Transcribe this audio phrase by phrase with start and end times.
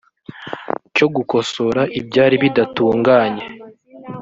[0.95, 3.43] cyo gukosora ibyari bidatunganye